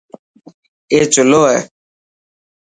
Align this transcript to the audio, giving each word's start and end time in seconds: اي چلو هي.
اي 0.91 0.99
چلو 1.13 1.41
هي. 1.49 1.59